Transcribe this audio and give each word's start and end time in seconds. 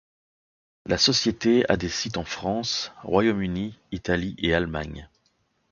La 0.87 0.97
société 0.97 1.63
a 1.69 1.77
des 1.77 1.87
sites 1.87 2.17
en 2.17 2.23
France, 2.23 2.91
Royaume-Uni, 3.03 3.77
Italie 3.91 4.33
et 4.39 4.51
Allemagne. 4.55 5.07